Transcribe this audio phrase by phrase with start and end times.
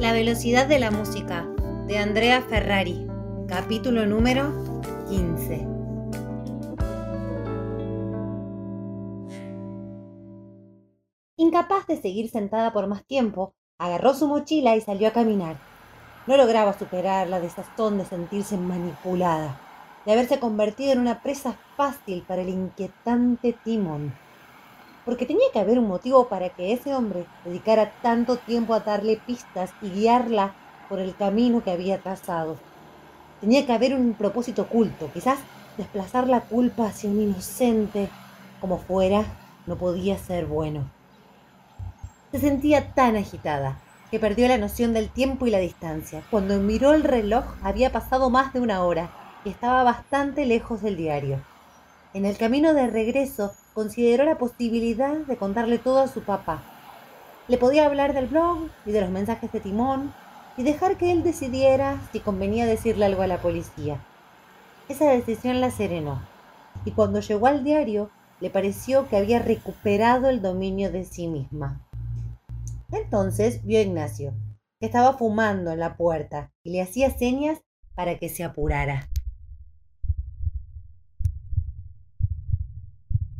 [0.00, 1.46] La velocidad de la música,
[1.86, 3.06] de Andrea Ferrari,
[3.46, 4.50] capítulo número
[5.10, 5.68] 15.
[11.36, 15.58] Incapaz de seguir sentada por más tiempo, agarró su mochila y salió a caminar.
[16.26, 19.60] No lograba superar la desazón de sentirse manipulada,
[20.06, 24.14] de haberse convertido en una presa fácil para el inquietante timón.
[25.10, 29.16] Porque tenía que haber un motivo para que ese hombre dedicara tanto tiempo a darle
[29.16, 30.54] pistas y guiarla
[30.88, 32.56] por el camino que había trazado.
[33.40, 35.40] Tenía que haber un propósito oculto, quizás
[35.76, 38.08] desplazar la culpa hacia un inocente.
[38.60, 39.24] Como fuera,
[39.66, 40.88] no podía ser bueno.
[42.30, 43.80] Se sentía tan agitada
[44.12, 46.22] que perdió la noción del tiempo y la distancia.
[46.30, 49.10] Cuando miró el reloj había pasado más de una hora
[49.44, 51.40] y estaba bastante lejos del diario.
[52.12, 56.62] En el camino de regreso consideró la posibilidad de contarle todo a su papá.
[57.46, 60.12] Le podía hablar del blog y de los mensajes de Timón
[60.56, 64.00] y dejar que él decidiera si convenía decirle algo a la policía.
[64.88, 66.20] Esa decisión la serenó
[66.84, 71.80] y cuando llegó al diario le pareció que había recuperado el dominio de sí misma.
[72.90, 74.32] Entonces vio a Ignacio,
[74.80, 77.60] que estaba fumando en la puerta y le hacía señas
[77.94, 79.08] para que se apurara.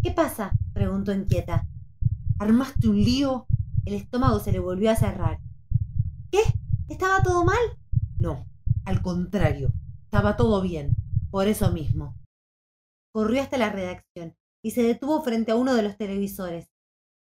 [0.03, 0.53] ¿Qué pasa?
[0.73, 1.67] preguntó inquieta.
[2.39, 3.47] ¿Armaste un lío?
[3.85, 5.41] El estómago se le volvió a cerrar.
[6.31, 6.41] ¿Qué?
[6.89, 7.59] ¿Estaba todo mal?
[8.19, 8.47] No,
[8.87, 9.73] al contrario,
[10.05, 10.97] estaba todo bien,
[11.31, 12.15] por eso mismo.
[13.13, 16.71] Corrió hasta la redacción y se detuvo frente a uno de los televisores.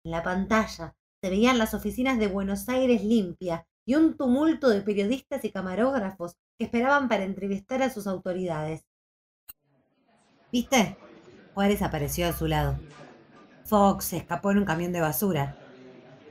[0.06, 4.82] En la pantalla se veían las oficinas de Buenos Aires limpia y un tumulto de
[4.82, 8.86] periodistas y camarógrafos que esperaban para entrevistar a sus autoridades.
[10.54, 10.98] ¿Viste?
[11.54, 12.80] Juárez apareció a su lado.
[13.66, 15.58] Fox se escapó en un camión de basura.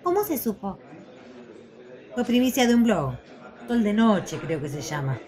[0.02, 0.78] ¿Cómo se supo?
[2.14, 3.14] Fue primicia de un blog.
[3.68, 5.20] Sol de Noche creo que se llama.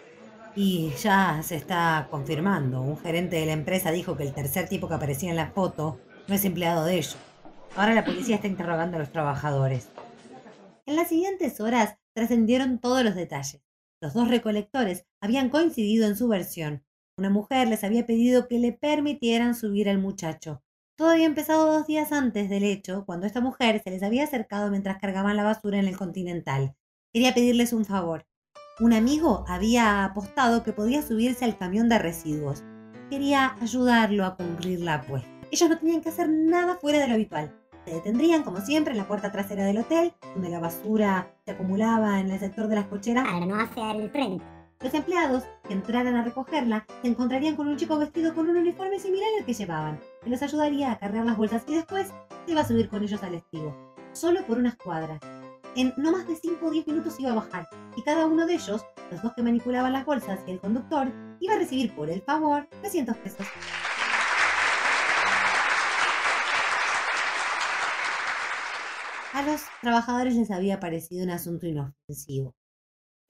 [0.57, 2.81] Y ya se está confirmando.
[2.81, 6.01] Un gerente de la empresa dijo que el tercer tipo que aparecía en la foto
[6.27, 7.17] no es empleado de ellos.
[7.77, 9.89] Ahora la policía está interrogando a los trabajadores.
[10.85, 13.63] En las siguientes horas trascendieron todos los detalles.
[14.01, 16.85] Los dos recolectores habían coincidido en su versión.
[17.19, 20.63] Una mujer les había pedido que le permitieran subir al muchacho.
[20.97, 24.71] Todo había empezado dos días antes del hecho, cuando esta mujer se les había acercado
[24.71, 26.75] mientras cargaban la basura en el Continental.
[27.13, 28.27] Quería pedirles un favor.
[28.81, 32.65] Un amigo había apostado que podía subirse al camión de residuos.
[33.11, 35.29] Quería ayudarlo a cumplir la apuesta.
[35.51, 37.55] Ellos no tenían que hacer nada fuera de lo habitual.
[37.85, 42.21] Se detendrían, como siempre, en la puerta trasera del hotel, donde la basura se acumulaba
[42.21, 43.25] en el sector de las cocheras.
[43.47, 43.61] No
[44.01, 44.62] el frente.
[44.83, 48.99] Los empleados que entraran a recogerla se encontrarían con un chico vestido con un uniforme
[48.99, 52.09] similar al que llevaban, que los ayudaría a cargar las bolsas y después
[52.47, 53.77] se iba a subir con ellos al estivo,
[54.13, 55.21] solo por unas cuadras.
[55.77, 58.55] En no más de 5 o 10 minutos iba a bajar, y cada uno de
[58.55, 62.21] ellos, los dos que manipulaban las bolsas y el conductor, iba a recibir por el
[62.23, 63.47] favor 300 pesos.
[69.33, 72.55] A los trabajadores les había parecido un asunto inofensivo.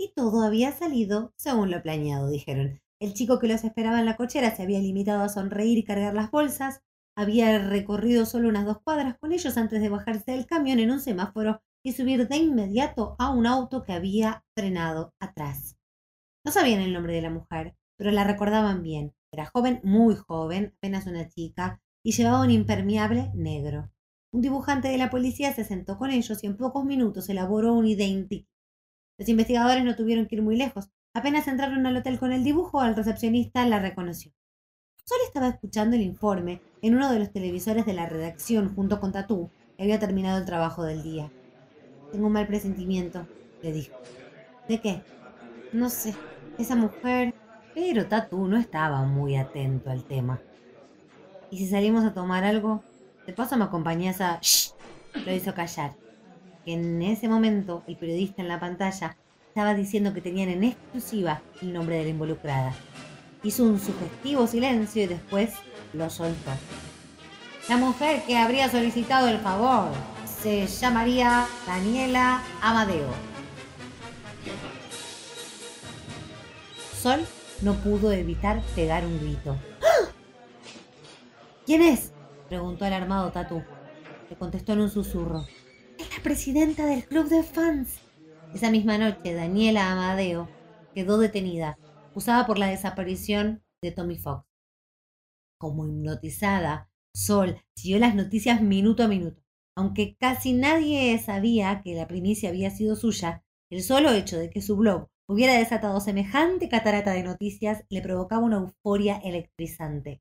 [0.03, 2.81] Y todo había salido según lo planeado, dijeron.
[2.99, 6.13] El chico que los esperaba en la cochera se había limitado a sonreír y cargar
[6.13, 6.83] las bolsas.
[7.17, 10.99] Había recorrido solo unas dos cuadras con ellos antes de bajarse del camión en un
[10.99, 15.77] semáforo y subir de inmediato a un auto que había frenado atrás.
[16.45, 19.15] No sabían el nombre de la mujer, pero la recordaban bien.
[19.31, 23.93] Era joven, muy joven, apenas una chica, y llevaba un impermeable negro.
[24.33, 27.87] Un dibujante de la policía se sentó con ellos y en pocos minutos elaboró un.
[29.19, 30.91] Los investigadores no tuvieron que ir muy lejos.
[31.15, 34.33] Apenas entraron al hotel con el dibujo, el recepcionista la reconoció.
[35.05, 39.13] Sol estaba escuchando el informe en uno de los televisores de la redacción junto con
[39.13, 41.31] Tatú, que había terminado el trabajo del día.
[42.13, 43.27] Tengo un mal presentimiento,
[43.63, 43.97] le dijo.
[44.69, 45.03] ¿De qué?
[45.73, 46.15] No sé.
[46.59, 47.35] Esa mujer.
[47.75, 50.41] Pero Tatú no estaba muy atento al tema.
[51.51, 52.85] ¿Y si salimos a tomar algo?
[53.27, 54.39] De paso me acompañás a...
[54.41, 54.73] ¡Shh!
[55.27, 55.95] Lo hizo callar.
[56.65, 59.17] Que en ese momento el periodista en la pantalla
[59.49, 62.75] estaba diciendo que tenían en exclusiva el nombre de la involucrada.
[63.43, 65.53] Hizo un sugestivo silencio y después
[65.93, 66.51] lo soltó.
[67.69, 69.91] La mujer que habría solicitado el favor
[70.27, 73.11] se llamaría Daniela Amadeo.
[77.01, 77.21] Sol
[77.63, 79.57] no pudo evitar pegar un grito.
[79.83, 80.09] ¡Ah!
[81.67, 82.13] ¿Quién es?
[82.49, 83.63] preguntó el armado Tatu.
[84.31, 85.45] Le contestó en un susurro.
[86.15, 87.99] La presidenta del club de fans.
[88.53, 90.47] Esa misma noche, Daniela Amadeo
[90.95, 91.79] quedó detenida,
[92.11, 94.45] acusada por la desaparición de Tommy Fox.
[95.59, 99.43] Como hipnotizada, Sol siguió las noticias minuto a minuto.
[99.75, 104.61] Aunque casi nadie sabía que la primicia había sido suya, El solo hecho de que
[104.61, 110.21] su blog hubiera desatado semejante catarata de noticias le provocaba una euforia electrizante.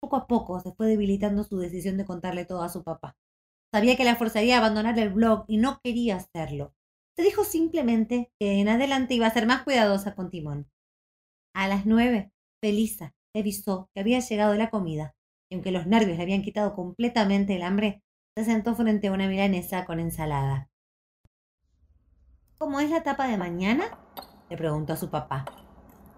[0.00, 3.16] Poco a poco se fue debilitando su decisión de contarle todo a su papá.
[3.74, 6.72] Sabía que la forzaría a abandonar el blog y no quería hacerlo.
[7.16, 10.70] Se dijo simplemente que en adelante iba a ser más cuidadosa con Timón.
[11.56, 12.30] A las nueve,
[12.62, 15.16] Felisa le avisó que había llegado la comida,
[15.50, 18.04] y aunque los nervios le habían quitado completamente el hambre,
[18.36, 20.70] se sentó frente a una milanesa con ensalada.
[22.58, 23.98] ¿Cómo es la tapa de mañana?
[24.50, 25.46] le preguntó a su papá.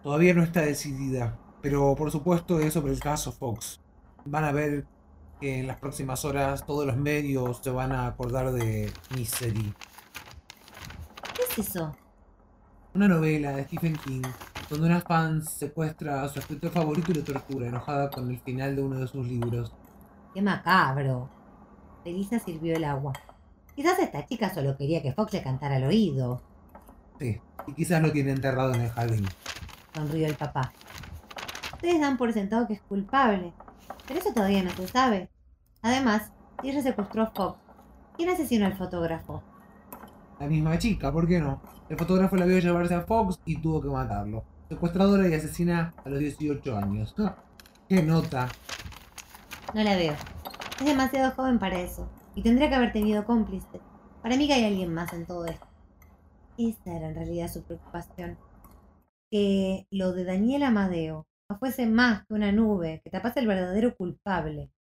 [0.03, 3.81] Todavía no está decidida, pero por supuesto es sobre el caso Fox.
[4.27, 4.85] Van a ver
[5.41, 9.75] que en las próximas horas todos los medios se van a acordar de Misery.
[11.35, 11.95] ¿Qué es eso?
[12.95, 14.23] Una novela de Stephen King,
[14.71, 18.75] donde una fan secuestra a su escritor favorito y lo tortura, enojada con el final
[18.75, 19.73] de uno de sus libros.
[20.33, 21.29] ¡Qué macabro!
[22.05, 23.13] Elisa sirvió el agua.
[23.75, 26.41] Quizás esta chica solo quería que Fox le cantara al oído.
[27.19, 29.27] Sí, y quizás lo tiene enterrado en el jardín.
[29.95, 30.73] Sonrió el papá.
[31.75, 33.53] Ustedes dan por sentado que es culpable,
[34.07, 35.31] pero eso todavía no se sabe.
[35.83, 36.33] Además,
[36.63, 37.59] si ella secuestró a Fox,
[38.17, 39.43] ¿quién asesinó al fotógrafo?
[40.41, 41.61] La misma chica, ¿por qué no?
[41.89, 44.45] El fotógrafo la vio llevarse a Fox y tuvo que matarlo.
[44.69, 47.15] Secuestradora y asesina a los 18 años.
[47.89, 48.49] ¿Qué nota?
[49.75, 50.15] No la veo.
[50.81, 52.09] Es demasiado joven para eso.
[52.35, 53.81] Y tendría que haber tenido cómplice.
[54.23, 55.67] Para mí que hay alguien más en todo esto.
[56.59, 58.37] Esa era en realidad su preocupación.
[59.31, 63.97] Que lo de Daniel Amadeo no fuese más que una nube que tapase el verdadero
[63.97, 64.73] culpable.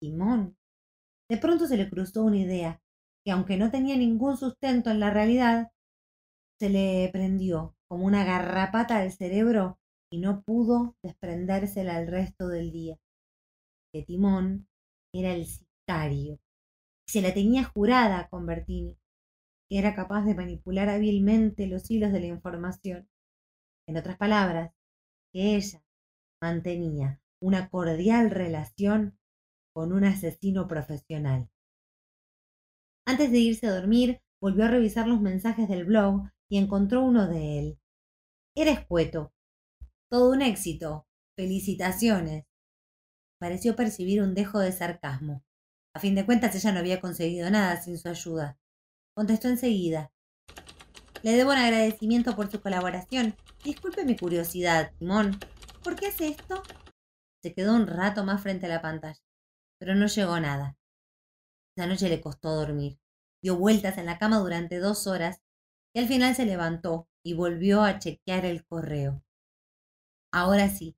[0.00, 0.56] Simón.
[1.30, 2.80] De pronto se le cruzó una idea
[3.24, 5.72] que aunque no tenía ningún sustento en la realidad,
[6.60, 9.78] se le prendió como una garrapata al cerebro
[10.12, 12.98] y no pudo desprendérsela al resto del día.
[13.92, 14.68] Que Timón
[15.12, 16.38] era el sicario.
[17.06, 18.98] Se la tenía jurada con Bertini,
[19.68, 23.08] que era capaz de manipular hábilmente los hilos de la información.
[23.86, 24.72] En otras palabras,
[25.32, 25.83] que ella
[26.40, 29.18] mantenía una cordial relación
[29.74, 31.50] con un asesino profesional.
[33.06, 37.26] Antes de irse a dormir, volvió a revisar los mensajes del blog y encontró uno
[37.26, 37.78] de él.
[38.56, 39.32] Era escueto.
[40.10, 41.06] Todo un éxito.
[41.36, 42.46] Felicitaciones.
[43.40, 45.44] Pareció percibir un dejo de sarcasmo.
[45.94, 48.58] A fin de cuentas ella no había conseguido nada sin su ayuda.
[49.14, 50.12] Contestó enseguida.
[51.22, 53.34] Le debo un agradecimiento por su colaboración.
[53.64, 55.38] Disculpe mi curiosidad, Timón.
[55.84, 56.62] ¿Por qué hace esto?
[57.42, 59.20] Se quedó un rato más frente a la pantalla,
[59.78, 60.78] pero no llegó nada.
[61.76, 62.98] Esa noche le costó dormir.
[63.42, 65.42] Dio vueltas en la cama durante dos horas
[65.94, 69.22] y al final se levantó y volvió a chequear el correo.
[70.32, 70.96] Ahora sí,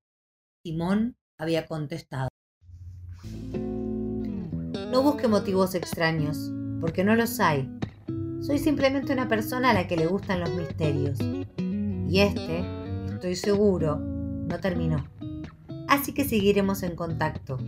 [0.65, 2.29] Simón había contestado.
[4.93, 7.69] No busque motivos extraños, porque no los hay.
[8.41, 11.19] Soy simplemente una persona a la que le gustan los misterios.
[11.19, 12.65] Y este,
[13.13, 14.16] estoy seguro,
[14.47, 15.05] no terminó.
[15.89, 17.59] Así que seguiremos en contacto.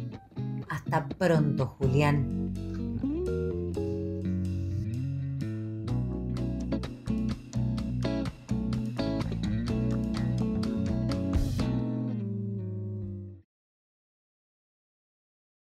[0.68, 2.52] Hasta pronto, Julián.